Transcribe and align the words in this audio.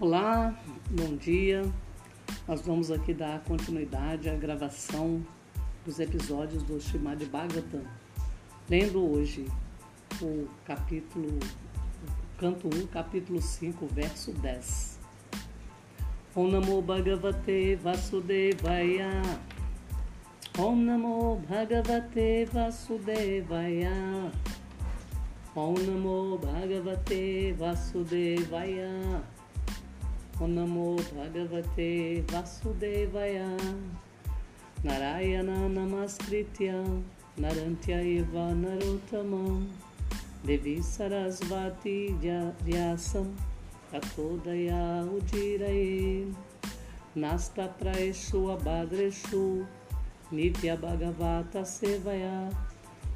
Olá, 0.00 0.58
bom 0.92 1.14
dia. 1.14 1.60
Nós 2.48 2.62
vamos 2.62 2.90
aqui 2.90 3.12
dar 3.12 3.38
continuidade 3.40 4.30
à 4.30 4.34
gravação 4.34 5.22
dos 5.84 6.00
episódios 6.00 6.62
do 6.62 6.80
Shrimad 6.80 7.22
Bhagavatam, 7.26 7.82
lendo 8.66 9.06
hoje 9.06 9.44
o 10.22 10.48
capítulo, 10.64 11.28
o 11.28 12.40
canto 12.40 12.66
1, 12.68 12.86
capítulo 12.86 13.42
5, 13.42 13.86
verso 13.88 14.32
10. 14.32 14.98
Om 16.34 16.48
Namo 16.48 16.80
Bhagavate 16.80 17.76
Vasudevaya 17.76 19.20
Om 20.58 20.76
Namo 20.76 21.42
Bhagavate 21.46 22.46
Vasudevaya 22.46 24.32
Om 25.54 25.74
Namo 25.74 26.38
Bhagavate 26.38 27.52
Vasudevaya 27.52 29.20
Om 30.40 30.54
Namo 30.54 30.96
Bhagavate 30.96 32.24
Vasudevaya. 32.24 33.58
Narayana 34.82 35.68
Namaskritya 35.68 37.02
Narantya 37.38 38.00
Eva 38.00 38.54
Narottamam 38.56 39.68
Devi 40.42 40.78
Sarasvati 40.78 42.18
Vyasam 42.18 43.28
Ujiraye. 45.12 46.34
Nasta 47.14 47.68
Praeshu 47.78 48.56
Abhadreshu 48.56 49.66
Nitya 50.32 50.78
Bhagavata 50.80 51.64
Sevaya. 51.66 52.50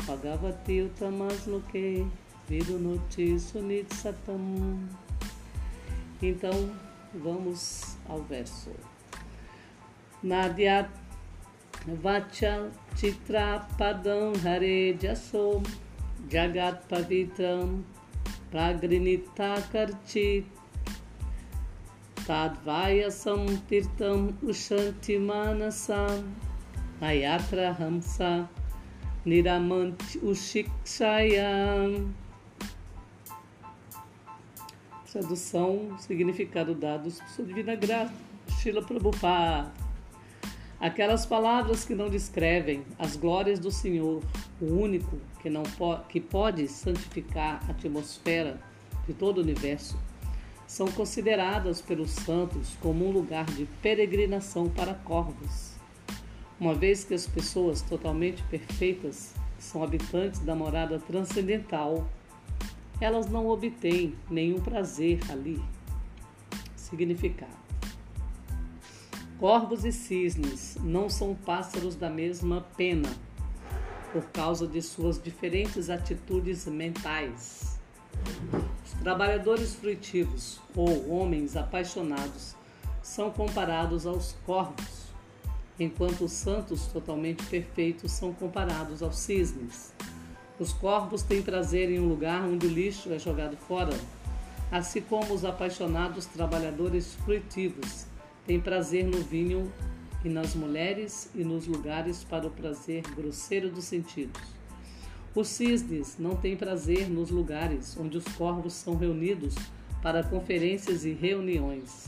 Bhagavati 0.01 0.91
Utamasloke 0.91 2.07
Vidunoti 2.51 3.41
Sunit 3.41 3.89
Satam. 3.89 4.89
Então, 6.23 6.71
vamos 7.15 7.97
ao 8.09 8.23
verso. 8.23 8.71
Nadia 10.23 10.89
Vacha 11.87 12.71
Chitra 12.97 13.67
Padam 13.79 14.33
Hare 14.43 14.95
Jaso 14.99 15.63
Jagat 16.29 16.89
Pavitram 16.89 17.85
Pragrinita 18.51 19.63
Karchit 19.71 20.47
Tadvaya 22.17 23.09
Samtirtam 23.09 24.33
Ushanti 24.43 25.19
Manasam 25.19 26.33
Ayatra 27.03 27.77
Hamsa 27.77 28.49
Niramanti 29.27 30.21
Ushikshayam 30.21 32.15
Tradução, 35.15 35.97
significado 35.97 36.75
dados 36.75 37.21
por 37.21 37.29
sua 37.29 37.45
divina 37.45 37.77
graça, 37.77 38.13
Shila 38.59 38.83
Prabhupada. 38.83 39.73
Aquelas 40.81 41.25
palavras 41.25 41.85
que 41.85 41.95
não 41.95 42.11
descrevem 42.11 42.83
as 42.99 43.15
glórias 43.15 43.61
do 43.61 43.71
Senhor, 43.71 44.25
o 44.61 44.65
único 44.65 45.17
que, 45.41 45.49
não 45.49 45.63
po 45.63 45.99
que 46.09 46.21
pode 46.21 46.67
santificar 46.67 47.65
a 47.69 47.71
atmosfera 47.71 48.61
de 49.07 49.15
todo 49.15 49.39
o 49.39 49.43
universo, 49.43 49.97
são 50.67 50.89
consideradas 50.89 51.81
pelos 51.81 52.11
santos 52.11 52.77
como 52.81 53.07
um 53.07 53.13
lugar 53.13 53.45
de 53.45 53.67
peregrinação 53.81 54.69
para 54.69 54.95
corvos. 54.95 55.77
Uma 56.59 56.75
vez 56.75 57.05
que 57.05 57.15
as 57.15 57.25
pessoas 57.25 57.83
totalmente 57.83 58.43
perfeitas, 58.51 59.33
são 59.61 59.85
habitantes 59.85 60.41
da 60.41 60.57
morada 60.57 60.99
transcendental, 60.99 62.05
elas 63.05 63.29
não 63.29 63.49
obtêm 63.49 64.15
nenhum 64.31 64.61
prazer 64.61 65.21
ali. 65.31 65.63
Significado: 66.75 67.53
Corvos 69.39 69.85
e 69.85 69.93
cisnes 69.93 70.77
não 70.81 71.11
são 71.11 71.35
pássaros 71.35 71.95
da 71.95 72.09
mesma 72.09 72.63
pena 72.77 73.11
por 74.13 74.25
causa 74.31 74.67
de 74.67 74.81
suas 74.81 75.21
diferentes 75.21 75.91
atitudes 75.91 76.67
mentais. 76.67 77.79
Os 78.87 78.93
trabalhadores 79.03 79.75
fruitivos 79.75 80.61
ou 80.75 81.11
homens 81.11 81.57
apaixonados 81.57 82.55
são 83.03 83.31
comparados 83.31 84.07
aos 84.07 84.35
corvos, 84.47 85.09
enquanto 85.79 86.25
os 86.25 86.33
santos 86.33 86.87
totalmente 86.87 87.45
perfeitos 87.47 88.13
são 88.13 88.33
comparados 88.33 89.03
aos 89.03 89.19
cisnes. 89.19 89.93
Os 90.59 90.73
corvos 90.73 91.23
têm 91.23 91.43
prazer 91.43 91.91
em 91.91 91.99
um 91.99 92.09
lugar 92.09 92.45
onde 92.45 92.67
o 92.67 92.71
lixo 92.71 93.13
é 93.13 93.19
jogado 93.19 93.57
fora, 93.57 93.93
assim 94.71 95.01
como 95.01 95.35
os 95.35 95.45
apaixonados 95.45 96.27
trabalhadores 96.27 97.15
fruitivos 97.25 98.07
têm 98.47 98.61
prazer 98.61 99.05
no 99.05 99.19
vinho 99.19 99.73
e 100.25 100.29
nas 100.29 100.55
mulheres 100.55 101.29
e 101.35 101.43
nos 101.43 101.67
lugares 101.67 102.23
para 102.23 102.47
o 102.47 102.51
prazer 102.51 103.03
grosseiro 103.17 103.69
dos 103.69 103.85
sentidos. 103.85 104.41
Os 105.35 105.49
cisnes 105.49 106.17
não 106.19 106.37
têm 106.37 106.57
prazer 106.57 107.11
nos 107.11 107.31
lugares 107.31 107.97
onde 107.99 108.17
os 108.17 108.25
corvos 108.37 108.75
são 108.75 108.95
reunidos 108.95 109.57
para 110.01 110.23
conferências 110.23 111.05
e 111.05 111.13
reuniões. 111.13 112.07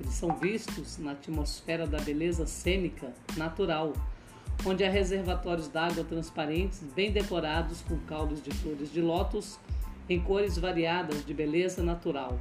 Eles 0.00 0.14
são 0.14 0.36
vistos 0.36 0.96
na 0.98 1.12
atmosfera 1.12 1.86
da 1.86 1.98
beleza 1.98 2.46
cênica 2.46 3.12
natural 3.36 3.92
onde 4.64 4.84
há 4.84 4.90
reservatórios 4.90 5.68
d'água 5.68 6.04
transparentes, 6.04 6.82
bem 6.94 7.10
decorados 7.10 7.82
com 7.82 7.98
caules 8.00 8.42
de 8.42 8.50
flores 8.50 8.92
de 8.92 9.00
lótus 9.00 9.58
em 10.08 10.20
cores 10.20 10.58
variadas 10.58 11.24
de 11.24 11.32
beleza 11.32 11.82
natural. 11.82 12.38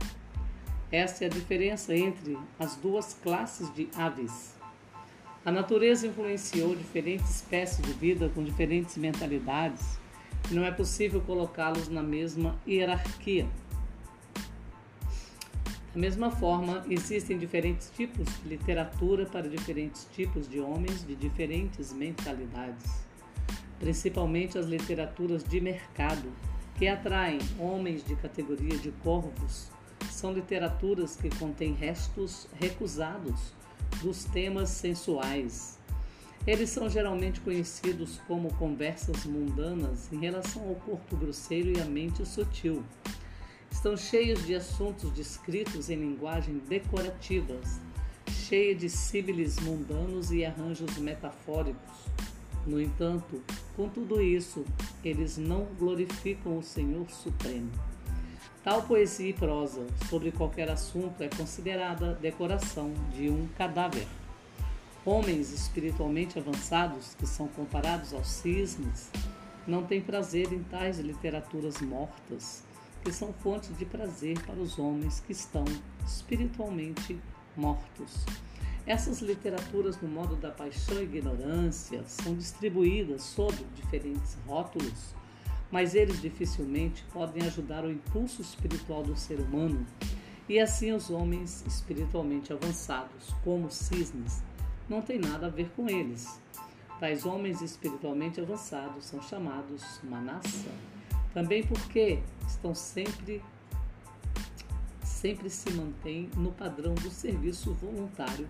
Essa 0.92 1.24
é 1.24 1.28
a 1.28 1.30
diferença 1.30 1.96
entre 1.96 2.38
as 2.60 2.76
duas 2.76 3.14
classes 3.14 3.74
de 3.74 3.88
aves. 3.96 4.54
A 5.46 5.52
natureza 5.52 6.08
influenciou 6.08 6.76
diferentes 6.76 7.30
espécies 7.30 7.86
de 7.86 7.92
vida 7.94 8.30
com 8.30 8.44
diferentes 8.44 8.96
mentalidades 8.96 10.00
e 10.50 10.54
não 10.54 10.64
é 10.64 10.72
possível 10.72 11.20
colocá-los 11.22 11.90
na 11.90 12.02
mesma 12.02 12.56
hierarquia. 12.68 13.48
Da 15.94 16.00
mesma 16.00 16.32
forma, 16.32 16.84
existem 16.90 17.38
diferentes 17.38 17.92
tipos 17.96 18.28
de 18.42 18.50
literatura 18.50 19.28
para 19.28 19.48
diferentes 19.48 20.08
tipos 20.12 20.50
de 20.50 20.60
homens 20.60 21.06
de 21.06 21.16
diferentes 21.16 21.94
mentalidades, 21.94 23.06
principalmente 23.78 24.58
as 24.58 24.66
literaturas 24.66 25.44
de 25.44 25.62
mercado, 25.62 26.34
que 26.80 26.88
atraem 26.88 27.38
homens 27.60 28.04
de 28.04 28.16
categoria 28.16 28.76
de 28.80 28.90
corvos. 29.04 29.70
São 30.10 30.34
literaturas 30.34 31.16
que 31.16 31.30
contêm 31.38 31.74
restos 31.74 32.48
recusados 32.60 33.54
dos 34.02 34.24
temas 34.26 34.70
sensuais. 34.70 35.78
Eles 36.48 36.72
são 36.72 36.90
geralmente 36.90 37.40
conhecidos 37.40 38.20
como 38.28 38.52
conversas 38.56 39.26
mundanas 39.26 40.12
em 40.12 40.20
relação 40.20 40.68
ao 40.68 40.76
corpo 40.76 41.16
grosseiro 41.16 41.78
e 41.78 41.80
à 41.80 41.86
mente 41.86 42.26
sutil 42.26 42.84
estão 43.84 43.98
cheios 43.98 44.46
de 44.46 44.56
assuntos 44.56 45.12
descritos 45.12 45.90
em 45.90 45.98
linguagem 45.98 46.58
decorativas, 46.70 47.82
cheia 48.30 48.74
de 48.74 48.90
símiles 48.90 49.60
mundanos 49.60 50.32
e 50.32 50.46
arranjos 50.46 50.98
metafóricos. 51.00 51.92
No 52.66 52.80
entanto, 52.80 53.44
com 53.76 53.90
tudo 53.90 54.22
isso, 54.22 54.64
eles 55.04 55.38
não 55.38 55.66
glorificam 55.78 56.58
o 56.58 56.64
Senhor 56.64 57.10
Supremo. 57.10 57.70
Tal 58.64 58.84
poesia 58.84 59.32
e 59.32 59.34
prosa 59.34 59.86
sobre 60.10 60.32
qualquer 60.32 60.70
assunto 60.70 61.22
é 61.22 61.28
considerada 61.28 62.14
decoração 62.14 62.94
de 63.14 63.30
um 63.30 63.50
cadáver. 63.58 64.08
Homens 65.06 65.52
espiritualmente 65.52 66.40
avançados, 66.40 67.16
que 67.16 67.28
são 67.28 67.50
comparados 67.50 68.14
aos 68.14 68.30
cisnes, 68.30 69.12
não 69.68 69.84
têm 69.84 70.00
prazer 70.00 70.54
em 70.54 70.64
tais 70.64 71.00
literaturas 71.00 71.82
mortas 71.82 72.64
que 73.04 73.12
são 73.12 73.34
fontes 73.34 73.78
de 73.78 73.86
prazer 73.86 74.40
para 74.44 74.56
os 74.56 74.80
homens 74.80 75.20
que 75.20 75.34
estão 75.34 75.66
espiritualmente 76.06 77.20
mortos. 77.56 78.26
Essas 78.86 79.22
literaturas, 79.22 80.02
no 80.02 80.08
modo 80.08 80.36
da 80.36 80.52
paixão 80.52 81.00
e 81.00 81.04
ignorância, 81.04 82.04
são 82.08 82.36
distribuídas 82.36 83.22
sob 83.22 83.56
diferentes 83.76 84.38
rótulos, 84.48 85.16
mas 85.72 85.96
eles 85.96 86.22
dificilmente 86.22 87.04
podem 87.12 87.46
ajudar 87.48 87.84
o 87.84 87.92
impulso 87.92 88.42
espiritual 88.42 89.04
do 89.04 89.16
ser 89.16 89.40
humano 89.40 89.86
e 90.48 90.60
assim 90.60 90.92
os 90.92 91.10
homens 91.10 91.64
espiritualmente 91.66 92.52
avançados, 92.52 93.34
como 93.44 93.72
cisnes, 93.72 94.44
não 94.90 95.02
tem 95.02 95.18
nada 95.18 95.48
a 95.48 95.50
ver 95.50 95.70
com 95.76 95.90
eles. 95.90 96.40
Tais 97.00 97.26
homens 97.26 97.62
espiritualmente 97.62 98.40
avançados 98.40 99.06
são 99.06 99.22
chamados 99.22 100.00
manassa 100.04 100.70
também 101.34 101.64
porque 101.64 102.20
estão 102.48 102.76
sempre 102.76 103.42
sempre 105.04 105.50
se 105.50 105.72
mantêm 105.72 106.30
no 106.36 106.52
padrão 106.52 106.94
do 106.96 107.10
serviço 107.10 107.74
voluntário 107.74 108.48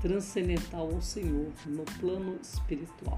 transcendental 0.00 0.90
ao 0.92 1.02
Senhor 1.02 1.50
no 1.66 1.84
plano 1.98 2.38
espiritual. 2.40 3.16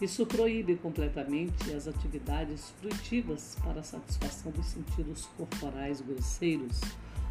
Isso 0.00 0.26
proíbe 0.26 0.76
completamente 0.76 1.72
as 1.72 1.88
atividades 1.88 2.74
fruitivas 2.80 3.56
para 3.62 3.80
a 3.80 3.82
satisfação 3.82 4.52
dos 4.52 4.66
sentidos 4.66 5.26
corporais 5.36 6.00
grosseiros 6.00 6.80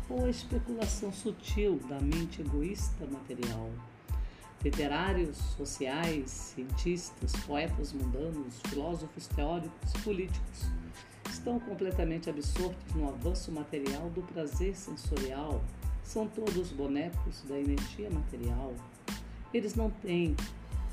ou 0.09 0.25
a 0.25 0.29
especulação 0.29 1.12
sutil 1.12 1.79
da 1.89 2.00
mente 2.00 2.41
egoísta 2.41 3.06
material. 3.06 3.69
Literários, 4.63 5.38
sociais, 5.57 6.30
cientistas, 6.56 7.33
poetas 7.45 7.92
mundanos, 7.92 8.62
filósofos 8.68 9.27
teóricos, 9.27 9.92
políticos 10.04 10.68
estão 11.30 11.60
completamente 11.60 12.30
absortos 12.30 12.95
no 12.95 13.10
avanço 13.10 13.51
material 13.51 14.10
do 14.12 14.21
prazer 14.21 14.75
sensorial. 14.75 15.62
São 16.01 16.27
todos 16.27 16.71
bonecos 16.71 17.42
da 17.44 17.60
energia 17.60 18.10
material. 18.10 18.74
Eles 19.54 19.75
não 19.75 19.89
têm, 19.89 20.36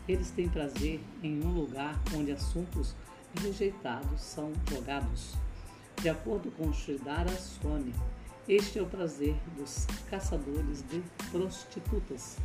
eles 0.08 0.30
têm 0.32 0.48
prazer 0.48 1.00
em 1.22 1.40
um 1.44 1.52
lugar 1.52 2.00
onde 2.16 2.32
assuntos 2.32 2.96
rejeitados 3.40 4.20
são 4.20 4.52
jogados. 4.68 5.34
De 6.02 6.08
acordo 6.08 6.50
com 6.52 6.72
Sridhara 6.72 7.36
Swami, 7.36 7.94
este 8.48 8.80
é 8.80 8.82
o 8.82 8.86
prazer 8.86 9.36
dos 9.56 9.86
caçadores 10.08 10.82
de 10.88 11.00
prostitutas. 11.30 12.38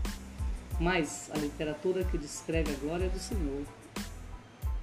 Mas 0.80 1.30
a 1.34 1.38
literatura 1.38 2.04
que 2.04 2.18
descreve 2.18 2.74
a 2.74 2.78
glória 2.78 3.10
do 3.10 3.20
Senhor 3.20 3.64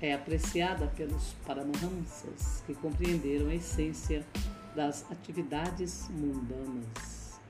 é 0.01 0.15
apreciada 0.15 0.87
pelos 0.97 1.35
paramahamsas 1.47 2.63
que 2.67 2.75
compreenderam 2.75 3.49
a 3.49 3.55
essência 3.55 4.27
das 4.75 5.05
atividades 5.11 6.09
mundanas. 6.09 7.41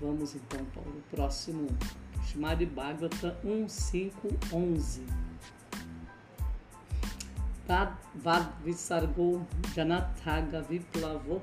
Vamos 0.00 0.34
então 0.34 0.64
para 0.66 0.82
o 0.82 1.02
próximo 1.10 1.68
Shrimad 2.26 2.64
Bhagavata 2.66 3.36
1511. 3.42 5.02
Tad 7.66 7.96
vad 8.14 8.46
visargo 8.64 9.44
janathaga 9.74 10.62
viplavo 10.62 11.42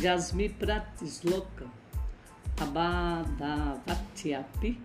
jasmi 0.00 0.48
pratisloka 0.48 1.66
abadavatyapi 2.60 4.78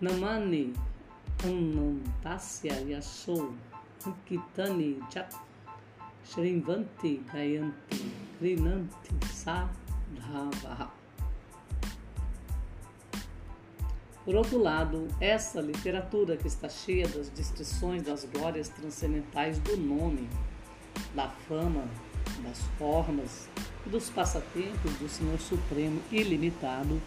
namani 0.00 0.74
anantasya 1.44 2.74
yasho 2.92 3.54
ankitani 4.06 4.90
chat 5.12 5.30
shrivanti 6.28 7.12
gayanti 7.32 8.00
krinanti 8.38 9.14
sadhavaha. 9.42 10.88
Por 14.24 14.34
outro 14.36 14.58
lado, 14.58 15.08
essa 15.20 15.60
literatura 15.60 16.36
que 16.36 16.48
está 16.48 16.68
cheia 16.68 17.08
das 17.08 17.30
descrições 17.30 18.02
das 18.02 18.24
glórias 18.24 18.68
transcendentais 18.68 19.58
do 19.60 19.76
nome, 19.76 20.28
da 21.14 21.28
fama, 21.48 21.84
das 22.44 22.60
formas 22.78 23.48
dos 23.90 24.10
passatempos 24.10 24.92
do 24.96 25.08
Senhor 25.08 25.38
Supremo 25.38 26.00
ilimitado, 26.12 27.00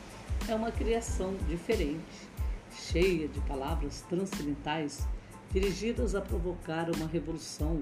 é 0.48 0.56
uma 0.56 0.72
criação 0.72 1.36
diferente, 1.48 2.30
cheia 2.72 3.28
de 3.28 3.40
palavras 3.42 4.02
transcendentais 4.10 5.08
dirigidas 5.52 6.16
a 6.16 6.22
provocar 6.22 6.90
uma 6.90 7.08
revolução 7.08 7.82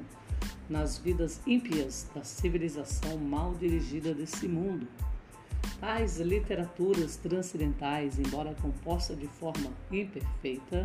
nas 0.69 0.97
vidas 0.97 1.39
ímpias 1.47 2.07
da 2.13 2.23
civilização 2.23 3.17
mal 3.17 3.53
dirigida 3.53 4.13
desse 4.13 4.47
mundo. 4.47 4.87
Tais 5.79 6.19
literaturas 6.19 7.15
transcendentais, 7.15 8.19
embora 8.19 8.55
compostas 8.55 9.17
de 9.17 9.27
forma 9.27 9.71
imperfeita, 9.91 10.83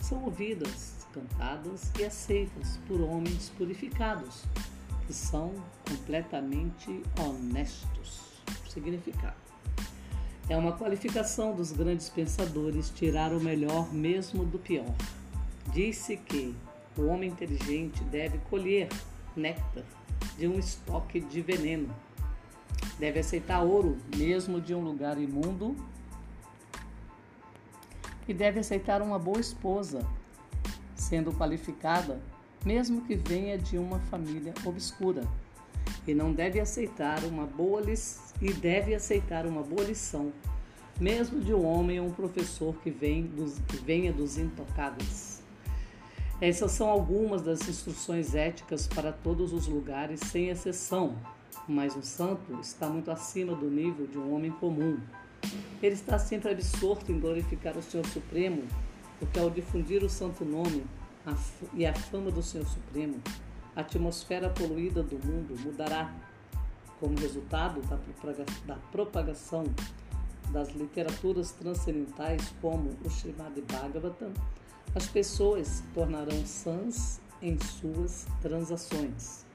são 0.00 0.24
ouvidas, 0.24 1.06
cantadas 1.12 1.90
e 1.98 2.04
aceitas 2.04 2.78
por 2.86 3.00
homens 3.00 3.50
purificados, 3.56 4.44
são 5.12 5.52
completamente 5.88 7.02
honestos. 7.18 8.28
Significado. 8.68 9.36
É 10.48 10.56
uma 10.56 10.72
qualificação 10.72 11.54
dos 11.54 11.72
grandes 11.72 12.08
pensadores 12.08 12.90
tirar 12.90 13.32
o 13.32 13.40
melhor 13.40 13.92
mesmo 13.92 14.44
do 14.44 14.58
pior. 14.58 14.94
Disse 15.72 16.16
que 16.16 16.54
o 16.96 17.06
homem 17.06 17.30
inteligente 17.30 18.02
deve 18.04 18.38
colher 18.50 18.88
néctar 19.36 19.84
de 20.38 20.46
um 20.46 20.58
estoque 20.58 21.20
de 21.20 21.42
veneno 21.42 21.94
Deve 22.98 23.20
aceitar 23.20 23.62
ouro, 23.62 23.96
mesmo 24.16 24.60
de 24.60 24.74
um 24.74 24.82
lugar 24.82 25.18
imundo. 25.18 25.76
E 28.26 28.34
deve 28.34 28.58
aceitar 28.58 29.00
uma 29.00 29.18
boa 29.18 29.40
esposa, 29.40 30.04
sendo 30.94 31.32
qualificada, 31.32 32.20
mesmo 32.64 33.02
que 33.02 33.14
venha 33.14 33.56
de 33.56 33.78
uma 33.78 33.98
família 33.98 34.52
obscura. 34.64 35.22
E 36.06 36.14
não 36.14 36.32
deve 36.32 36.60
aceitar 36.60 37.24
uma 37.24 37.46
boa 37.46 37.82
e 38.40 38.52
deve 38.52 38.94
aceitar 38.94 39.46
uma 39.46 39.62
boa 39.62 39.82
lição, 39.82 40.32
mesmo 41.00 41.40
de 41.40 41.52
um 41.52 41.64
homem 41.64 42.00
ou 42.00 42.06
um 42.06 42.12
professor 42.12 42.74
que, 42.82 42.90
vem 42.90 43.22
dos, 43.22 43.58
que 43.58 43.76
venha 43.76 44.12
dos 44.12 44.38
intocáveis. 44.38 45.42
Essas 46.40 46.72
são 46.72 46.88
algumas 46.88 47.42
das 47.42 47.68
instruções 47.68 48.34
éticas 48.34 48.86
para 48.86 49.12
todos 49.12 49.52
os 49.52 49.66
lugares, 49.66 50.20
sem 50.20 50.48
exceção 50.48 51.16
mas 51.68 51.94
o 51.94 52.02
santo 52.02 52.58
está 52.60 52.88
muito 52.88 53.10
acima 53.10 53.54
do 53.54 53.70
nível 53.70 54.06
de 54.06 54.16
um 54.16 54.34
homem 54.34 54.50
comum. 54.50 54.98
Ele 55.82 55.94
está 55.94 56.18
sempre 56.18 56.50
absorto 56.50 57.12
em 57.12 57.20
glorificar 57.20 57.76
o 57.76 57.82
Senhor 57.82 58.06
Supremo, 58.06 58.62
porque 59.18 59.38
ao 59.38 59.50
difundir 59.50 60.02
o 60.02 60.08
santo 60.08 60.44
nome 60.44 60.84
e 61.74 61.86
a 61.86 61.94
fama 61.94 62.30
do 62.30 62.42
Senhor 62.42 62.66
Supremo, 62.66 63.20
a 63.74 63.80
atmosfera 63.80 64.48
poluída 64.50 65.02
do 65.02 65.18
mundo 65.24 65.58
mudará. 65.60 66.12
Como 67.00 67.16
resultado 67.18 67.80
da 68.66 68.74
propagação 68.90 69.64
das 70.50 70.70
literaturas 70.70 71.52
transcendentais 71.52 72.52
como 72.60 72.90
o 73.04 73.08
Srimad 73.08 73.54
Bhagavatam, 73.60 74.32
as 74.94 75.06
pessoas 75.06 75.68
se 75.68 75.82
tornarão 75.94 76.44
sãs 76.44 77.20
em 77.40 77.58
suas 77.58 78.26
transações. 78.42 79.46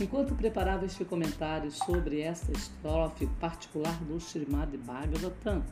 Enquanto 0.00 0.34
preparava 0.34 0.86
este 0.86 1.04
comentário 1.04 1.70
sobre 1.70 2.20
esta 2.20 2.52
estrofe 2.52 3.26
particular 3.40 3.98
do 4.04 4.20
Srimad 4.20 4.76
Bhagavatam, 4.76 5.64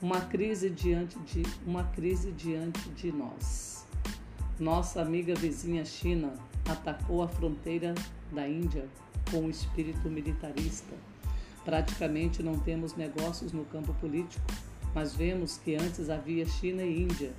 uma 0.00 0.20
crise 0.20 0.70
diante 0.70 1.18
de 1.20 1.42
uma 1.66 1.84
crise 1.84 2.30
diante 2.32 2.88
de 2.90 3.10
nós. 3.10 3.77
Nossa 4.58 5.00
amiga 5.00 5.36
vizinha 5.36 5.84
China 5.84 6.34
atacou 6.68 7.22
a 7.22 7.28
fronteira 7.28 7.94
da 8.32 8.48
Índia 8.48 8.88
com 9.30 9.42
um 9.42 9.50
espírito 9.50 10.10
militarista. 10.10 10.96
Praticamente 11.64 12.42
não 12.42 12.58
temos 12.58 12.96
negócios 12.96 13.52
no 13.52 13.64
campo 13.66 13.94
político, 13.94 14.44
mas 14.92 15.14
vemos 15.14 15.58
que 15.58 15.76
antes 15.76 16.10
havia 16.10 16.44
China 16.44 16.82
e 16.82 17.02
Índia, 17.02 17.32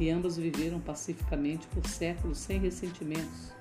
e 0.00 0.08
ambas 0.08 0.38
viveram 0.38 0.80
pacificamente 0.80 1.66
por 1.66 1.86
séculos 1.86 2.38
sem 2.38 2.58
ressentimentos. 2.58 3.52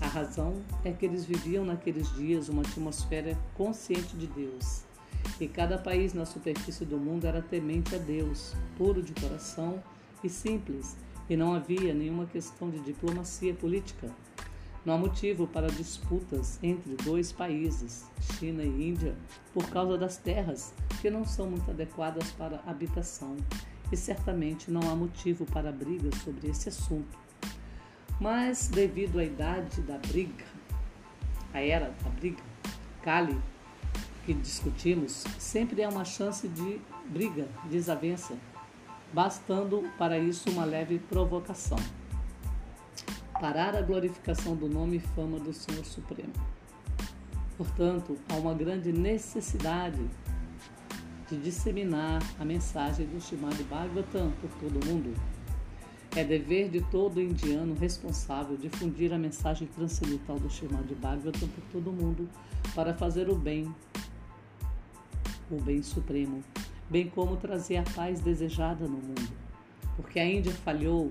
A 0.00 0.06
razão 0.06 0.62
é 0.84 0.92
que 0.92 1.04
eles 1.04 1.24
viviam 1.24 1.64
naqueles 1.64 2.14
dias 2.14 2.48
uma 2.48 2.62
atmosfera 2.62 3.36
consciente 3.54 4.16
de 4.16 4.28
Deus. 4.28 4.84
E 5.40 5.48
cada 5.48 5.76
país 5.76 6.14
na 6.14 6.24
superfície 6.24 6.84
do 6.84 6.96
mundo 6.96 7.26
era 7.26 7.42
temente 7.42 7.96
a 7.96 7.98
Deus, 7.98 8.54
puro 8.78 9.02
de 9.02 9.12
coração 9.20 9.82
e 10.22 10.28
simples, 10.28 10.96
e 11.30 11.36
não 11.36 11.54
havia 11.54 11.94
nenhuma 11.94 12.26
questão 12.26 12.68
de 12.68 12.80
diplomacia 12.80 13.54
política. 13.54 14.10
Não 14.84 14.94
há 14.94 14.98
motivo 14.98 15.46
para 15.46 15.68
disputas 15.68 16.58
entre 16.60 16.96
dois 16.96 17.30
países, 17.30 18.04
China 18.20 18.64
e 18.64 18.88
Índia, 18.88 19.14
por 19.54 19.64
causa 19.70 19.96
das 19.96 20.16
terras, 20.16 20.74
que 21.00 21.08
não 21.08 21.24
são 21.24 21.48
muito 21.48 21.70
adequadas 21.70 22.32
para 22.32 22.60
habitação, 22.66 23.36
e 23.92 23.96
certamente 23.96 24.72
não 24.72 24.80
há 24.90 24.96
motivo 24.96 25.46
para 25.46 25.70
brigas 25.70 26.16
sobre 26.16 26.48
esse 26.48 26.68
assunto. 26.68 27.16
Mas 28.18 28.66
devido 28.66 29.20
à 29.20 29.24
idade 29.24 29.82
da 29.82 29.98
briga, 29.98 30.44
a 31.54 31.60
era 31.60 31.94
da 32.02 32.10
briga, 32.10 32.42
Kali, 33.02 33.38
que 34.26 34.34
discutimos, 34.34 35.24
sempre 35.38 35.80
é 35.82 35.88
uma 35.88 36.04
chance 36.04 36.48
de 36.48 36.80
briga, 37.08 37.46
desavença, 37.70 38.36
bastando 39.12 39.90
para 39.98 40.18
isso 40.18 40.50
uma 40.50 40.64
leve 40.64 40.98
provocação. 40.98 41.78
Parar 43.40 43.74
a 43.74 43.82
glorificação 43.82 44.54
do 44.54 44.68
nome 44.68 44.98
e 44.98 45.00
fama 45.00 45.38
do 45.38 45.52
Senhor 45.52 45.84
Supremo. 45.84 46.32
Portanto, 47.56 48.16
há 48.30 48.34
uma 48.34 48.54
grande 48.54 48.92
necessidade 48.92 50.00
de 51.28 51.36
disseminar 51.38 52.22
a 52.38 52.44
mensagem 52.44 53.06
do 53.06 53.20
Shimad 53.20 53.62
Bhagavatam 53.64 54.32
por 54.40 54.50
todo 54.58 54.84
o 54.84 54.86
mundo 54.86 55.14
é 56.16 56.24
dever 56.24 56.68
de 56.68 56.80
todo 56.80 57.20
indiano 57.20 57.74
responsável 57.74 58.56
difundir 58.56 59.12
a 59.12 59.18
mensagem 59.18 59.68
transcendental 59.68 60.38
do 60.38 60.48
Srimad 60.48 60.92
Bhagavatam 60.96 61.48
por 61.48 61.64
todo 61.70 61.90
o 61.90 61.92
mundo 61.92 62.28
para 62.74 62.92
fazer 62.94 63.28
o 63.28 63.36
bem, 63.36 63.72
o 65.50 65.60
bem 65.60 65.82
supremo, 65.82 66.42
bem 66.90 67.08
como 67.08 67.36
trazer 67.36 67.76
a 67.76 67.84
paz 67.94 68.20
desejada 68.20 68.84
no 68.84 68.98
mundo. 68.98 69.32
Porque 69.96 70.18
a 70.18 70.26
Índia 70.26 70.52
falhou 70.52 71.10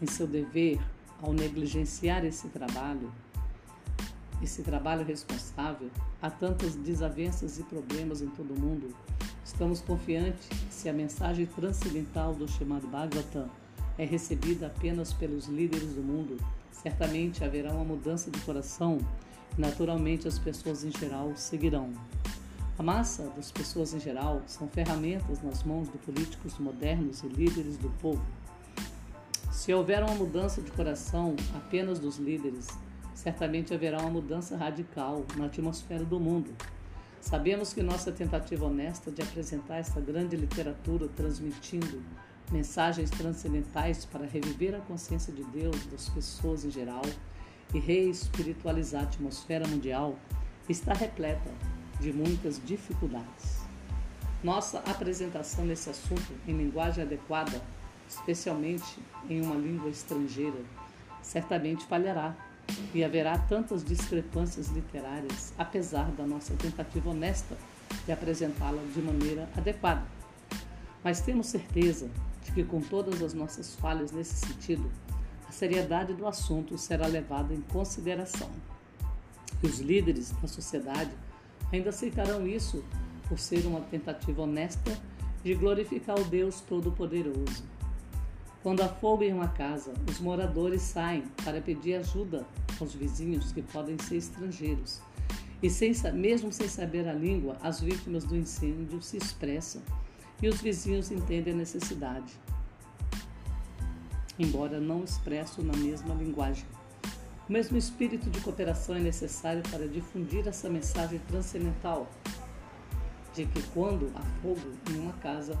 em 0.00 0.06
seu 0.06 0.26
dever 0.26 0.80
ao 1.22 1.34
negligenciar 1.34 2.24
esse 2.24 2.48
trabalho, 2.48 3.12
esse 4.42 4.62
trabalho 4.62 5.04
responsável, 5.04 5.90
há 6.22 6.30
tantas 6.30 6.74
desavenças 6.74 7.58
e 7.58 7.62
problemas 7.64 8.22
em 8.22 8.28
todo 8.28 8.54
o 8.54 8.58
mundo. 8.58 8.94
Estamos 9.44 9.80
confiantes 9.80 10.48
que 10.48 10.72
se 10.72 10.88
a 10.88 10.92
mensagem 10.92 11.44
transcendental 11.44 12.34
do 12.34 12.48
chamado 12.48 12.86
Bhagavatam 12.86 13.50
é 13.98 14.04
recebida 14.04 14.68
apenas 14.68 15.12
pelos 15.12 15.46
líderes 15.46 15.92
do 15.92 16.02
mundo, 16.02 16.38
certamente 16.72 17.44
haverá 17.44 17.72
uma 17.72 17.84
mudança 17.84 18.30
de 18.30 18.40
coração 18.40 18.98
e 19.58 19.60
naturalmente 19.60 20.26
as 20.26 20.38
pessoas 20.38 20.84
em 20.84 20.90
geral 20.90 21.36
seguirão. 21.36 21.92
A 22.78 22.82
massa 22.82 23.24
das 23.36 23.50
pessoas 23.50 23.92
em 23.92 24.00
geral 24.00 24.42
são 24.46 24.66
ferramentas 24.68 25.42
nas 25.42 25.62
mãos 25.62 25.90
de 25.90 25.98
políticos 25.98 26.58
modernos 26.58 27.22
e 27.22 27.28
líderes 27.28 27.76
do 27.76 27.90
povo. 28.00 28.24
Se 29.52 29.74
houver 29.74 30.02
uma 30.02 30.14
mudança 30.14 30.62
de 30.62 30.70
coração 30.70 31.36
apenas 31.54 31.98
dos 31.98 32.16
líderes, 32.16 32.68
certamente 33.14 33.74
haverá 33.74 33.98
uma 34.00 34.10
mudança 34.10 34.56
radical 34.56 35.24
na 35.36 35.46
atmosfera 35.46 36.04
do 36.04 36.18
mundo. 36.18 36.54
Sabemos 37.20 37.74
que 37.74 37.82
nossa 37.82 38.10
tentativa 38.10 38.64
honesta 38.64 39.10
de 39.10 39.20
apresentar 39.20 39.76
esta 39.76 40.00
grande 40.00 40.36
literatura 40.36 41.06
transmitindo 41.08 42.02
mensagens 42.50 43.10
transcendentais 43.10 44.06
para 44.06 44.24
reviver 44.24 44.74
a 44.74 44.80
consciência 44.80 45.32
de 45.32 45.44
Deus 45.44 45.84
das 45.86 46.08
pessoas 46.08 46.64
em 46.64 46.70
geral 46.70 47.02
e 47.74 47.78
reespiritualizar 47.78 49.02
a 49.02 49.04
atmosfera 49.04 49.68
mundial 49.68 50.16
está 50.68 50.94
repleta 50.94 51.50
de 52.00 52.12
muitas 52.12 52.60
dificuldades. 52.64 53.60
Nossa 54.42 54.78
apresentação 54.78 55.64
nesse 55.64 55.90
assunto 55.90 56.32
em 56.48 56.56
linguagem 56.56 57.04
adequada, 57.04 57.60
especialmente 58.08 58.98
em 59.28 59.40
uma 59.42 59.54
língua 59.54 59.90
estrangeira, 59.90 60.58
certamente 61.22 61.84
falhará 61.84 62.34
e 62.94 63.04
haverá 63.04 63.36
tantas 63.38 63.84
discrepâncias 63.84 64.68
literárias, 64.68 65.52
apesar 65.58 66.10
da 66.12 66.26
nossa 66.26 66.54
tentativa 66.54 67.10
honesta 67.10 67.56
de 68.06 68.12
apresentá-la 68.12 68.82
de 68.94 69.02
maneira 69.02 69.48
adequada. 69.56 70.06
Mas 71.04 71.20
temos 71.20 71.48
certeza 71.48 72.08
de 72.44 72.52
que, 72.52 72.64
com 72.64 72.80
todas 72.80 73.22
as 73.22 73.34
nossas 73.34 73.74
falhas 73.74 74.10
nesse 74.12 74.46
sentido, 74.46 74.90
a 75.46 75.52
seriedade 75.52 76.14
do 76.14 76.26
assunto 76.26 76.78
será 76.78 77.06
levada 77.06 77.52
em 77.52 77.60
consideração. 77.60 78.50
E 79.62 79.66
os 79.66 79.80
líderes 79.80 80.30
da 80.30 80.48
sociedade 80.48 81.10
ainda 81.72 81.90
aceitarão 81.90 82.46
isso 82.46 82.84
por 83.28 83.38
ser 83.38 83.64
uma 83.66 83.80
tentativa 83.80 84.42
honesta 84.42 84.98
de 85.42 85.54
glorificar 85.54 86.18
o 86.18 86.24
Deus 86.24 86.60
Todo-Poderoso. 86.60 87.64
Quando 88.62 88.82
há 88.82 88.88
fogo 88.88 89.22
em 89.22 89.32
uma 89.32 89.48
casa, 89.48 89.94
os 90.08 90.20
moradores 90.20 90.82
saem 90.82 91.22
para 91.44 91.60
pedir 91.60 91.94
ajuda 91.94 92.46
aos 92.78 92.94
vizinhos 92.94 93.52
que 93.52 93.62
podem 93.62 93.98
ser 93.98 94.16
estrangeiros. 94.16 95.00
E 95.62 95.70
sem, 95.70 95.92
mesmo 96.12 96.52
sem 96.52 96.68
saber 96.68 97.08
a 97.08 97.12
língua, 97.12 97.56
as 97.62 97.80
vítimas 97.80 98.24
do 98.24 98.36
incêndio 98.36 99.00
se 99.00 99.16
expressam 99.16 99.80
e 100.42 100.48
os 100.48 100.60
vizinhos 100.60 101.10
entendem 101.10 101.52
a 101.52 101.56
necessidade, 101.56 102.32
embora 104.38 104.80
não 104.80 105.04
expresso 105.04 105.62
na 105.62 105.76
mesma 105.76 106.14
linguagem. 106.14 106.66
O 107.50 107.52
mesmo 107.52 107.76
espírito 107.76 108.30
de 108.30 108.40
cooperação 108.42 108.94
é 108.94 109.00
necessário 109.00 109.60
para 109.72 109.88
difundir 109.88 110.46
essa 110.46 110.70
mensagem 110.70 111.18
transcendental 111.26 112.08
de 113.34 113.44
que 113.44 113.60
quando 113.74 114.08
há 114.14 114.22
fogo 114.40 114.60
em 114.88 115.00
uma 115.00 115.12
casa, 115.14 115.58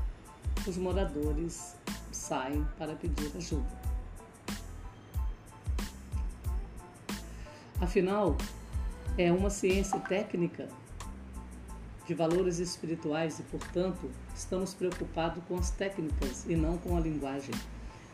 os 0.64 0.76
moradores 0.76 1.74
saem 2.12 2.64
para 2.78 2.94
pedir 2.94 3.36
ajuda. 3.36 3.66
Afinal, 7.80 8.36
é 9.18 9.32
uma 9.32 9.50
ciência 9.50 9.98
técnica 9.98 10.68
de 12.06 12.14
valores 12.14 12.60
espirituais 12.60 13.40
e, 13.40 13.42
portanto, 13.42 14.08
estamos 14.32 14.74
preocupados 14.74 15.42
com 15.48 15.56
as 15.56 15.72
técnicas 15.72 16.44
e 16.46 16.54
não 16.54 16.78
com 16.78 16.96
a 16.96 17.00
linguagem. 17.00 17.54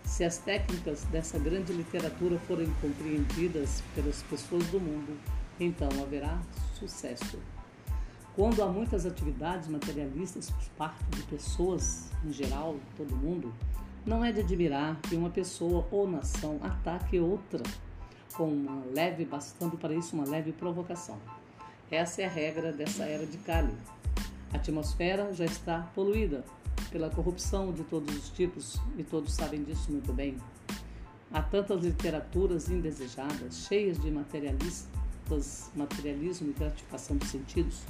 Se 0.07 0.25
as 0.25 0.39
técnicas 0.39 1.03
dessa 1.05 1.39
grande 1.39 1.73
literatura 1.73 2.39
forem 2.39 2.73
compreendidas 2.81 3.83
pelas 3.95 4.23
pessoas 4.23 4.65
do 4.69 4.81
mundo, 4.81 5.19
então 5.59 5.89
haverá 6.01 6.41
sucesso. 6.79 7.39
Quando 8.35 8.63
há 8.63 8.69
muitas 8.69 9.05
atividades 9.05 9.69
materialistas 9.69 10.49
por 10.49 10.65
parte 10.79 11.05
de 11.11 11.23
pessoas 11.25 12.09
em 12.25 12.33
geral, 12.33 12.77
todo 12.97 13.17
mundo, 13.17 13.53
não 14.07 14.25
é 14.25 14.31
de 14.31 14.41
admirar 14.41 14.97
que 15.03 15.17
uma 15.17 15.29
pessoa 15.29 15.87
ou 15.91 16.09
nação 16.09 16.61
ataque 16.63 17.19
outra 17.19 17.63
com 18.35 18.49
uma 18.49 18.85
leve, 18.95 19.25
bastando 19.25 19.77
para 19.77 19.93
isso 19.93 20.15
uma 20.15 20.25
leve 20.25 20.53
provocação. 20.53 21.19
Essa 21.91 22.23
é 22.23 22.27
a 22.27 22.31
regra 22.31 22.73
dessa 22.73 23.05
era 23.05 23.27
de 23.27 23.39
Kali. 23.39 23.75
A 24.53 24.57
atmosfera 24.57 25.35
já 25.35 25.45
está 25.45 25.81
poluída 25.95 26.45
pela 26.87 27.11
corrupção 27.11 27.73
de 27.73 27.85
todos 27.85 28.14
os 28.16 28.31
tipos 28.31 28.81
e 28.97 29.05
todos 29.05 29.35
sabem 29.35 29.62
disso 29.62 29.90
muito 29.90 30.12
bem. 30.12 30.37
Há 31.33 31.43
tantas 31.43 31.85
literaturas 31.85 32.69
indesejadas, 32.69 33.66
cheias 33.66 33.99
de 34.00 34.11
materialistas, 34.11 35.71
materialismo 35.75 36.50
e 36.50 36.52
gratificação 36.52 37.16
dos 37.16 37.28
sentidos. 37.28 37.81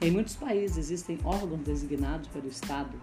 Em 0.00 0.10
muitos 0.10 0.36
países 0.36 0.76
existem 0.76 1.18
órgãos 1.24 1.60
designados 1.60 2.28
pelo 2.28 2.48
Estado 2.48 3.00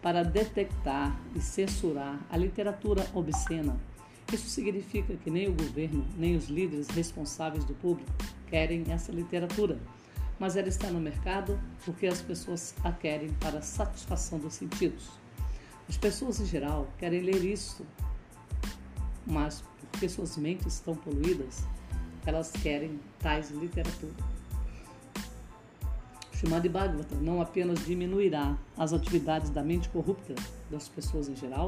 para 0.00 0.22
detectar 0.22 1.20
e 1.34 1.40
censurar 1.40 2.18
a 2.30 2.36
literatura 2.36 3.06
obscena 3.14 3.78
isso 4.32 4.48
significa 4.48 5.16
que 5.16 5.28
nem 5.28 5.48
o 5.48 5.52
governo, 5.52 6.06
nem 6.16 6.36
os 6.36 6.48
líderes 6.48 6.88
responsáveis 6.88 7.64
do 7.64 7.74
público 7.74 8.10
querem 8.46 8.84
essa 8.88 9.10
literatura, 9.10 9.78
mas 10.40 10.56
ela 10.56 10.68
está 10.68 10.90
no 10.90 10.98
mercado 10.98 11.60
porque 11.84 12.06
as 12.06 12.22
pessoas 12.22 12.74
a 12.82 12.90
querem 12.90 13.28
para 13.34 13.60
satisfação 13.60 14.38
dos 14.38 14.54
sentidos. 14.54 15.10
As 15.86 15.98
pessoas 15.98 16.40
em 16.40 16.46
geral 16.46 16.88
querem 16.98 17.20
ler 17.20 17.44
isso, 17.44 17.84
mas 19.26 19.62
porque 19.92 20.08
suas 20.08 20.38
mentes 20.38 20.74
estão 20.74 20.96
poluídas, 20.96 21.66
elas 22.24 22.50
querem 22.50 22.98
tais 23.18 23.50
literatura. 23.50 24.14
Chamado 26.32 26.62
de 26.62 26.70
Bhagavata 26.70 27.16
não 27.16 27.42
apenas 27.42 27.84
diminuirá 27.84 28.56
as 28.78 28.94
atividades 28.94 29.50
da 29.50 29.62
mente 29.62 29.90
corrupta 29.90 30.34
das 30.70 30.88
pessoas 30.88 31.28
em 31.28 31.36
geral, 31.36 31.66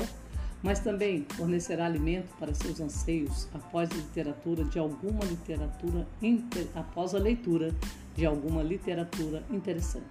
mas 0.62 0.79
também 0.79 1.26
fornecerá 1.31 1.85
alimento 1.85 2.35
para 2.38 2.55
seus 2.55 2.81
anseios 2.81 3.49
após 3.52 3.91
a 3.91 3.95
literatura 3.95 4.64
de 4.64 4.79
alguma 4.79 5.25
literatura 5.25 6.07
após 6.75 7.14
a 7.14 7.19
leitura 7.19 7.75
de 8.14 8.26
alguma 8.26 8.62
literatura 8.62 9.42
interessante. 9.50 10.07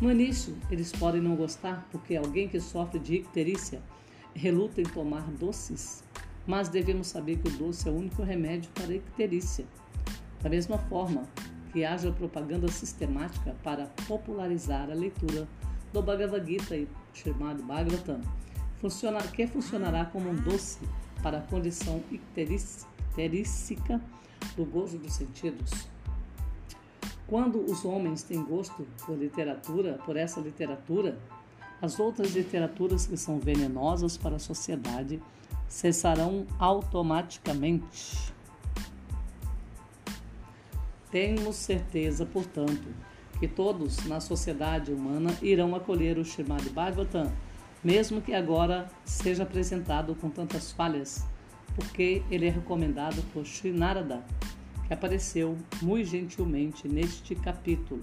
No 0.00 0.10
início, 0.10 0.56
eles 0.70 0.90
podem 0.92 1.20
não 1.20 1.36
gostar 1.36 1.86
porque 1.92 2.16
alguém 2.16 2.48
que 2.48 2.60
sofre 2.60 2.98
de 2.98 3.14
icterícia 3.16 3.80
reluta 4.34 4.80
em 4.80 4.84
tomar 4.84 5.22
doces, 5.30 6.02
mas 6.46 6.68
devemos 6.68 7.06
saber 7.06 7.36
que 7.38 7.48
o 7.48 7.52
doce 7.52 7.88
é 7.88 7.92
o 7.92 7.94
único 7.94 8.22
remédio 8.22 8.70
para 8.74 8.88
a 8.92 8.96
icterícia. 8.96 9.64
Da 10.42 10.50
mesma 10.50 10.76
forma 10.76 11.22
que 11.72 11.84
haja 11.84 12.10
propaganda 12.10 12.68
sistemática 12.68 13.54
para 13.62 13.86
popularizar 14.08 14.90
a 14.90 14.94
leitura 14.94 15.46
do 15.92 16.02
Bhagavad 16.02 16.44
Gita 16.44 16.74
chamado 17.14 17.62
Bhagavatam, 17.62 18.20
que 19.34 19.46
funcionará 19.46 20.04
como 20.06 20.30
um 20.30 20.34
doce 20.34 20.80
para 21.22 21.38
a 21.38 21.42
condição 21.42 22.02
icterística 22.10 24.00
do 24.56 24.64
gozo 24.64 24.98
dos 24.98 25.12
sentidos. 25.12 25.70
Quando 27.32 27.64
os 27.64 27.82
homens 27.82 28.22
têm 28.22 28.44
gosto 28.44 28.86
por 29.06 29.16
literatura, 29.16 29.98
por 30.04 30.18
essa 30.18 30.38
literatura, 30.38 31.18
as 31.80 31.98
outras 31.98 32.36
literaturas 32.36 33.06
que 33.06 33.16
são 33.16 33.40
venenosas 33.40 34.18
para 34.18 34.36
a 34.36 34.38
sociedade 34.38 35.18
cessarão 35.66 36.46
automaticamente. 36.58 38.30
Temos 41.10 41.56
certeza, 41.56 42.26
portanto, 42.26 42.94
que 43.40 43.48
todos 43.48 44.04
na 44.04 44.20
sociedade 44.20 44.92
humana 44.92 45.34
irão 45.40 45.74
acolher 45.74 46.18
o 46.18 46.26
Srimad 46.26 46.68
Bhagavatam 46.68 47.32
mesmo 47.82 48.20
que 48.20 48.34
agora 48.34 48.90
seja 49.06 49.44
apresentado 49.44 50.14
com 50.16 50.28
tantas 50.28 50.70
falhas, 50.70 51.24
porque 51.74 52.22
ele 52.30 52.46
é 52.46 52.50
recomendado 52.50 53.22
por 53.32 53.46
Sri 53.46 53.72
Narada, 53.72 54.22
apareceu 54.92 55.56
muito 55.80 56.08
gentilmente 56.08 56.88
neste 56.88 57.34
capítulo. 57.34 58.02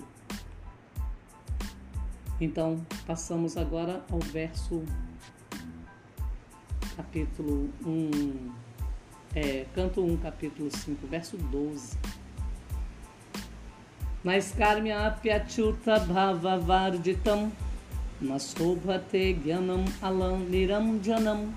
Então, 2.42 2.86
passamos 3.06 3.58
agora 3.58 4.04
ao 4.10 4.20
verso, 4.20 4.84
capítulo 6.96 7.70
1, 7.86 8.52
é, 9.36 9.66
canto 9.76 10.02
1, 10.04 10.18
capítulo 10.18 10.70
5, 10.76 11.08
verso 11.08 11.38
12. 11.38 11.98
Naiskarmya 14.24 15.08
apyachuta 15.08 16.00
bhavavarditam 16.00 17.52
Nasubhate 18.22 19.34
Gyanam 19.34 19.86
Alam 20.02 20.40
Niram 20.40 21.02
Janam 21.02 21.54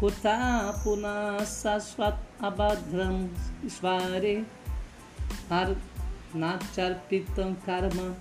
Puna 0.00 1.44
Sasvat 1.44 2.16
Abadram 2.40 3.28
Svare 3.68 4.46
Nacharpitam 6.32 7.54
Karma 7.66 8.16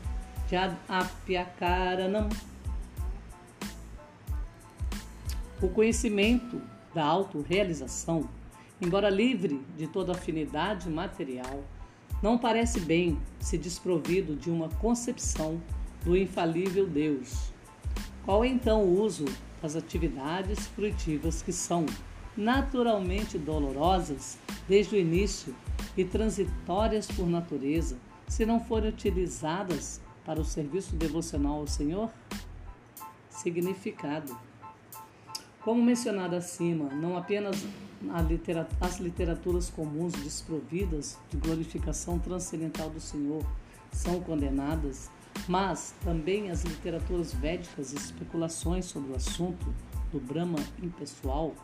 Apyakaranam. 0.89 2.27
O 5.61 5.69
conhecimento 5.69 6.61
da 6.93 7.05
autorrealização, 7.05 8.27
embora 8.81 9.09
livre 9.09 9.65
de 9.77 9.87
toda 9.87 10.11
afinidade 10.11 10.89
material, 10.89 11.63
não 12.21 12.37
parece 12.37 12.81
bem 12.81 13.17
se 13.39 13.57
desprovido 13.57 14.35
de 14.35 14.51
uma 14.51 14.67
concepção 14.67 15.61
do 16.03 16.17
infalível 16.17 16.85
Deus. 16.85 17.53
Qual 18.25 18.43
é 18.43 18.49
então 18.49 18.83
o 18.83 19.01
uso 19.01 19.23
das 19.61 19.75
atividades 19.75 20.67
fruitivas 20.67 21.41
que 21.41 21.51
são 21.51 21.85
naturalmente 22.35 23.37
dolorosas 23.37 24.37
desde 24.67 24.95
o 24.95 24.99
início 24.99 25.53
e 25.97 26.05
transitórias 26.05 27.07
por 27.07 27.27
natureza, 27.27 27.97
se 28.27 28.45
não 28.45 28.59
forem 28.59 28.89
utilizadas 28.89 29.99
para 30.25 30.39
o 30.39 30.45
serviço 30.45 30.95
devocional 30.95 31.55
ao 31.55 31.67
Senhor? 31.67 32.11
Significado. 33.29 34.37
Como 35.61 35.83
mencionado 35.83 36.35
acima, 36.35 36.85
não 36.89 37.17
apenas 37.17 37.65
as 38.79 38.99
literaturas 38.99 39.69
comuns 39.69 40.13
desprovidas 40.13 41.17
de 41.29 41.37
glorificação 41.37 42.17
transcendental 42.17 42.89
do 42.89 42.99
Senhor 42.99 43.43
são 43.91 44.21
condenadas, 44.21 45.09
mas 45.47 45.93
também 46.03 46.49
as 46.51 46.63
literaturas 46.63 47.33
védicas 47.33 47.93
e 47.93 47.95
especulações 47.95 48.85
sobre 48.85 49.11
o 49.11 49.15
assunto 49.15 49.73
do 50.11 50.19
Brahma 50.19 50.59
impessoal, 50.81 51.55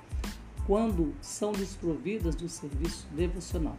quando 0.65 1.13
são 1.21 1.51
desprovidas 1.51 2.35
do 2.35 2.49
serviço 2.49 3.07
devocional. 3.11 3.77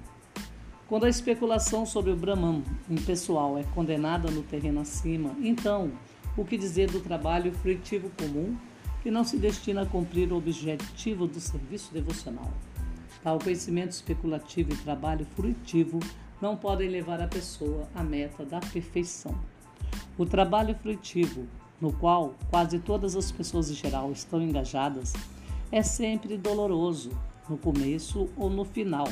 Quando 0.88 1.04
a 1.04 1.08
especulação 1.08 1.84
sobre 1.84 2.12
o 2.12 2.16
Brahman 2.16 2.62
impessoal 2.88 3.58
é 3.58 3.64
condenada 3.74 4.30
no 4.30 4.42
terreno 4.42 4.80
acima, 4.80 5.34
então, 5.40 5.90
o 6.36 6.44
que 6.44 6.56
dizer 6.56 6.88
do 6.90 7.00
trabalho 7.00 7.52
fruitivo 7.52 8.08
comum 8.10 8.56
que 9.02 9.10
não 9.10 9.24
se 9.24 9.36
destina 9.36 9.82
a 9.82 9.86
cumprir 9.86 10.32
o 10.32 10.36
objetivo 10.36 11.26
do 11.26 11.40
serviço 11.40 11.92
devocional? 11.92 12.52
Tal 13.20 13.40
conhecimento 13.40 13.90
especulativo 13.90 14.72
e 14.72 14.76
trabalho 14.76 15.26
fruitivo 15.34 15.98
não 16.40 16.56
podem 16.56 16.88
levar 16.88 17.20
a 17.20 17.26
pessoa 17.26 17.88
à 17.92 18.04
meta 18.04 18.44
da 18.44 18.60
perfeição. 18.60 19.34
O 20.18 20.24
trabalho 20.24 20.74
fruitivo, 20.74 21.46
no 21.78 21.92
qual 21.92 22.34
quase 22.48 22.78
todas 22.78 23.14
as 23.14 23.30
pessoas 23.30 23.70
em 23.70 23.74
geral 23.74 24.10
estão 24.10 24.40
engajadas, 24.40 25.12
é 25.70 25.82
sempre 25.82 26.38
doloroso, 26.38 27.10
no 27.48 27.58
começo 27.58 28.28
ou 28.36 28.48
no 28.48 28.64
final. 28.64 29.08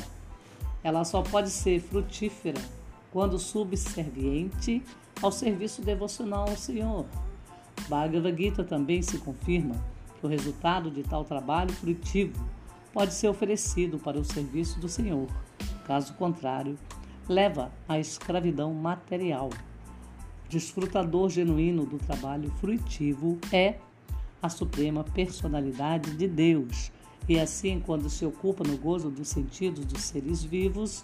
Ela 0.83 1.03
só 1.03 1.21
pode 1.21 1.49
ser 1.49 1.79
frutífera 1.79 2.59
quando 3.11 3.37
subserviente 3.37 4.83
ao 5.21 5.31
serviço 5.31 5.81
devocional 5.81 6.49
ao 6.49 6.57
Senhor. 6.57 7.05
Bhagavad 7.87 8.35
Gita 8.35 8.63
também 8.63 9.01
se 9.01 9.19
confirma 9.19 9.75
que 10.19 10.25
o 10.25 10.29
resultado 10.29 10.89
de 10.89 11.03
tal 11.03 11.23
trabalho 11.23 11.71
frutivo 11.73 12.43
pode 12.91 13.13
ser 13.13 13.27
oferecido 13.27 13.99
para 13.99 14.19
o 14.19 14.25
serviço 14.25 14.79
do 14.79 14.89
Senhor. 14.89 15.27
Caso 15.85 16.13
contrário, 16.15 16.77
leva 17.29 17.71
à 17.87 17.99
escravidão 17.99 18.73
material 18.73 19.49
desfrutador 20.49 21.29
genuíno 21.29 21.85
do 21.85 21.97
trabalho 21.97 22.49
fruitivo 22.59 23.37
é 23.51 23.75
a 24.41 24.49
suprema 24.49 25.03
personalidade 25.03 26.15
de 26.15 26.27
Deus. 26.27 26.91
E 27.27 27.39
assim, 27.39 27.79
quando 27.79 28.09
se 28.09 28.25
ocupa 28.25 28.63
no 28.63 28.77
gozo 28.77 29.09
dos 29.09 29.29
sentidos 29.29 29.85
dos 29.85 30.03
seres 30.03 30.43
vivos, 30.43 31.03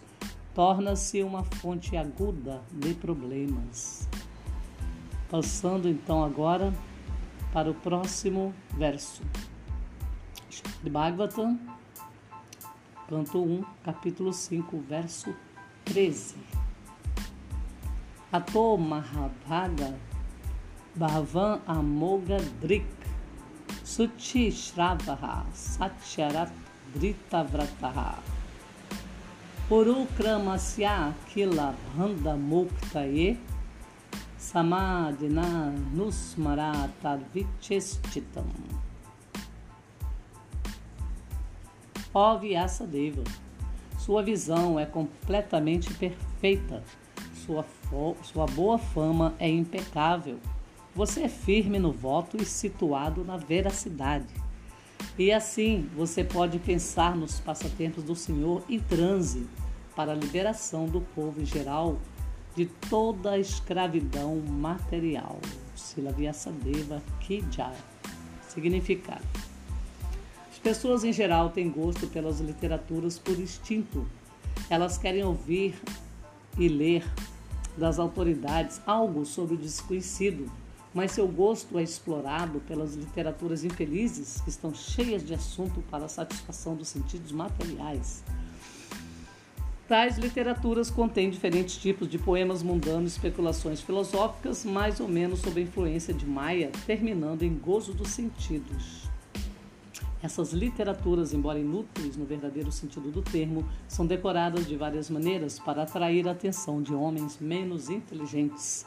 torna-se 0.53 1.23
uma 1.23 1.43
fonte 1.43 1.97
aguda 1.97 2.61
de 2.71 2.93
problemas. 2.93 4.07
Passando 5.29 5.89
então 5.89 6.23
agora 6.23 6.73
para 7.51 7.71
o 7.71 7.73
próximo 7.73 8.53
verso. 8.77 9.23
De 10.83 10.89
Bhagavatam, 10.89 11.59
canto 13.07 13.41
1, 13.41 13.63
capítulo 13.83 14.31
5, 14.31 14.79
verso 14.87 15.33
13. 15.85 16.60
Ato 18.33 18.77
Mahabhaga 18.77 19.93
Bhavan 20.97 21.59
Amoga 21.67 22.39
Drik 22.61 22.85
Suchi 23.83 24.47
Shravaha 24.47 25.43
Satyarat 25.51 26.49
Vrataha 26.95 28.15
Purukramasya 29.67 31.13
Kila 31.27 31.75
Bhanda 31.97 32.37
Muktaye 32.39 33.37
Samadina 34.39 35.75
Nusmarata 35.93 37.19
Vichestitam 37.33 38.47
Ó 42.13 42.37
Vyasadeva, 42.37 43.23
sua 43.99 44.23
visão 44.23 44.79
é 44.79 44.85
completamente 44.85 45.93
perfeita 45.93 46.81
sua, 47.45 47.65
sua 48.23 48.45
boa 48.47 48.77
fama 48.77 49.33
é 49.39 49.49
impecável. 49.49 50.37
Você 50.95 51.21
é 51.21 51.29
firme 51.29 51.79
no 51.79 51.91
voto 51.91 52.37
e 52.41 52.45
situado 52.45 53.23
na 53.23 53.37
veracidade. 53.37 54.33
E 55.17 55.31
assim 55.31 55.89
você 55.95 56.23
pode 56.23 56.59
pensar 56.59 57.15
nos 57.15 57.39
passatempos 57.39 58.03
do 58.03 58.15
Senhor 58.15 58.63
em 58.69 58.79
transe 58.79 59.47
para 59.95 60.11
a 60.11 60.15
liberação 60.15 60.85
do 60.85 61.01
povo 61.01 61.41
em 61.41 61.45
geral 61.45 61.97
de 62.55 62.65
toda 62.65 63.31
a 63.31 63.39
escravidão 63.39 64.35
material. 64.37 65.39
Sila 65.75 66.11
Vyasadeva 66.11 67.01
Kijaya. 67.19 67.75
Significado. 68.47 69.23
As 70.51 70.59
pessoas 70.59 71.03
em 71.03 71.13
geral 71.13 71.49
têm 71.49 71.69
gosto 71.69 72.07
pelas 72.07 72.39
literaturas 72.39 73.17
por 73.17 73.39
instinto. 73.39 74.05
Elas 74.69 74.97
querem 74.97 75.23
ouvir 75.23 75.75
e 76.57 76.67
ler 76.67 77.03
das 77.77 77.99
autoridades 77.99 78.81
algo 78.85 79.25
sobre 79.25 79.55
o 79.55 79.57
desconhecido, 79.57 80.51
mas 80.93 81.11
seu 81.11 81.27
gosto 81.27 81.79
é 81.79 81.83
explorado 81.83 82.59
pelas 82.61 82.95
literaturas 82.95 83.63
infelizes 83.63 84.41
que 84.41 84.49
estão 84.49 84.73
cheias 84.73 85.25
de 85.25 85.33
assunto 85.33 85.81
para 85.89 86.05
a 86.05 86.09
satisfação 86.09 86.75
dos 86.75 86.89
sentidos 86.89 87.31
materiais. 87.31 88.23
Tais 89.87 90.17
literaturas 90.17 90.89
contêm 90.89 91.29
diferentes 91.29 91.75
tipos 91.75 92.09
de 92.09 92.17
poemas 92.17 92.63
mundanos, 92.63 93.11
especulações 93.11 93.81
filosóficas, 93.81 94.63
mais 94.63 95.01
ou 95.01 95.07
menos 95.07 95.41
sob 95.41 95.59
a 95.59 95.63
influência 95.63 96.13
de 96.13 96.25
Maia, 96.25 96.71
terminando 96.85 97.43
em 97.43 97.53
gozo 97.53 97.93
dos 97.93 98.07
sentidos. 98.07 99.10
Essas 100.23 100.53
literaturas, 100.53 101.33
embora 101.33 101.57
inúteis 101.57 102.15
no 102.15 102.25
verdadeiro 102.25 102.71
sentido 102.71 103.09
do 103.09 103.23
termo, 103.23 103.67
são 103.87 104.05
decoradas 104.05 104.67
de 104.67 104.75
várias 104.75 105.09
maneiras 105.09 105.57
para 105.57 105.81
atrair 105.81 106.27
a 106.27 106.31
atenção 106.31 106.81
de 106.81 106.93
homens 106.93 107.39
menos 107.39 107.89
inteligentes. 107.89 108.85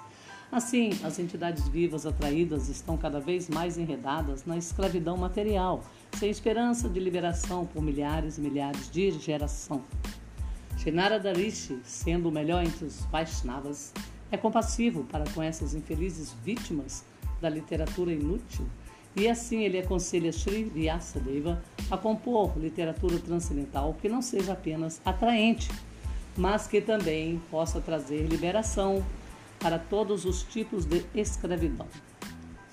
Assim, 0.53 0.91
as 1.03 1.19
entidades 1.19 1.67
vivas 1.67 2.07
atraídas 2.07 2.69
estão 2.69 2.97
cada 2.97 3.19
vez 3.19 3.49
mais 3.49 3.77
enredadas 3.77 4.45
na 4.45 4.57
escravidão 4.57 5.17
material, 5.17 5.83
sem 6.17 6.31
esperança 6.31 6.89
de 6.89 7.01
liberação 7.01 7.67
por 7.67 7.83
milhares 7.83 8.39
e 8.39 8.41
milhares 8.41 8.89
de 8.89 9.11
geração. 9.11 9.83
Shinarada 10.79 11.33
Rishi, 11.33 11.81
sendo 11.83 12.29
o 12.29 12.33
melhor 12.33 12.65
entre 12.65 12.85
os 12.85 13.01
Vaishnavas, 13.07 13.93
é 14.31 14.37
compassivo 14.37 15.03
para 15.05 15.25
com 15.33 15.43
essas 15.43 15.75
infelizes 15.75 16.33
vítimas 16.45 17.05
da 17.41 17.49
literatura 17.49 18.13
inútil 18.13 18.65
e 19.17 19.29
assim 19.29 19.63
ele 19.63 19.79
aconselha 19.79 20.33
Sri 20.33 20.65
Vyasadeva 20.65 21.63
a 21.91 21.97
compor 21.97 22.53
literatura 22.59 23.19
transcendental 23.19 23.95
que 24.01 24.09
não 24.09 24.21
seja 24.21 24.53
apenas 24.55 25.01
atraente, 25.05 25.71
mas 26.37 26.67
que 26.67 26.81
também 26.81 27.41
possa 27.51 27.81
trazer 27.81 28.27
liberação 28.27 29.05
para 29.61 29.79
todos 29.79 30.25
os 30.25 30.43
tipos 30.43 30.85
de 30.85 31.05
escravidão. 31.15 31.87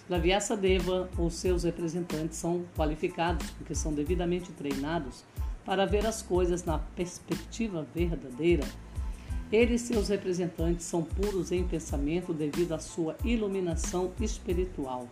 Sri 0.08 0.20
Vyasadeva 0.20 1.10
ou 1.18 1.30
seus 1.30 1.64
representantes 1.64 2.38
são 2.38 2.66
qualificados 2.76 3.50
porque 3.52 3.76
são 3.76 3.94
devidamente 3.94 4.52
treinados 4.52 5.24
para 5.64 5.86
ver 5.86 6.06
as 6.08 6.24
coisas 6.24 6.64
na 6.64 6.80
perspectiva 6.80 7.86
verdadeira. 7.94 8.64
Ele 9.52 9.76
e 9.76 9.80
seus 9.80 10.08
representantes 10.08 10.86
são 10.86 11.04
puros 11.04 11.52
em 11.52 11.64
pensamento 11.64 12.34
devido 12.34 12.72
à 12.72 12.80
sua 12.80 13.16
iluminação 13.24 14.12
espiritual 14.20 15.08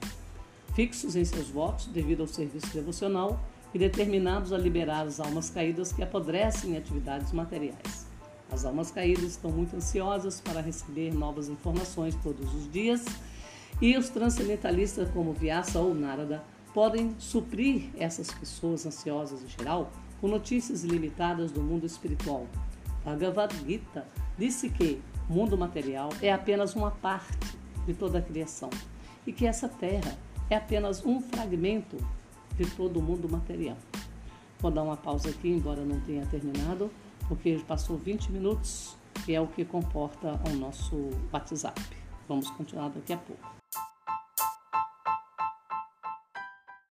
fixos 0.80 1.18
em 1.18 1.26
seus 1.26 1.50
votos 1.50 1.88
devido 1.88 2.22
ao 2.22 2.28
serviço 2.28 2.68
devocional 2.74 3.38
e 3.74 3.78
determinados 3.78 4.54
a 4.54 4.58
liberar 4.58 5.06
as 5.06 5.20
almas 5.20 5.50
caídas 5.50 5.92
que 5.92 6.02
apodrecem 6.02 6.72
em 6.72 6.78
atividades 6.78 7.34
materiais. 7.34 8.08
As 8.50 8.64
almas 8.64 8.90
caídas 8.90 9.26
estão 9.26 9.52
muito 9.52 9.76
ansiosas 9.76 10.40
para 10.40 10.62
receber 10.62 11.14
novas 11.14 11.50
informações 11.50 12.16
todos 12.24 12.56
os 12.56 12.72
dias 12.72 13.04
e 13.82 13.98
os 13.98 14.08
transcendentalistas, 14.08 15.10
como 15.10 15.34
Vyasa 15.34 15.82
ou 15.82 15.94
Narada, 15.94 16.42
podem 16.74 17.14
suprir 17.20 17.90
essas 17.98 18.32
pessoas 18.32 18.86
ansiosas 18.86 19.44
em 19.44 19.50
geral 19.50 19.92
com 20.22 20.30
notícias 20.30 20.86
ilimitadas 20.86 21.52
do 21.52 21.62
mundo 21.62 21.86
espiritual. 21.86 22.48
Bhagavad 23.04 23.54
Gita, 23.68 24.08
disse 24.38 24.70
que 24.70 25.02
o 25.30 25.34
mundo 25.34 25.58
material 25.58 26.08
é 26.22 26.32
apenas 26.32 26.74
uma 26.74 26.90
parte 26.90 27.58
de 27.86 27.94
toda 27.94 28.20
a 28.20 28.22
criação 28.22 28.70
e 29.28 29.34
que 29.34 29.46
essa 29.46 29.68
terra 29.68 30.18
é 30.50 30.56
apenas 30.56 31.06
um 31.06 31.22
fragmento 31.22 31.98
de 32.58 32.66
todo 32.72 33.00
o 33.00 33.02
mundo 33.02 33.30
material. 33.30 33.78
Vou 34.60 34.72
dar 34.72 34.84
uma 34.84 34.98
pausa 34.98 35.30
aqui, 35.30 35.50
embora 35.50 35.86
não 35.86 36.00
tenha 36.02 36.26
terminado, 36.26 36.92
porque 37.28 37.62
passou 37.68 37.98
20 37.98 38.32
minutos, 38.32 38.96
que 39.26 39.34
é 39.34 39.40
o 39.40 39.48
que 39.48 39.64
comporta 39.64 40.40
o 40.50 40.56
nosso 40.56 41.10
WhatsApp. 41.32 41.82
Vamos 42.28 42.50
continuar 42.52 42.90
daqui 42.90 43.14
a 43.14 43.18
pouco. 43.18 43.59